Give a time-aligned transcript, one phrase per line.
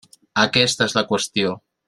[0.43, 1.55] Aquesta és la qüestió.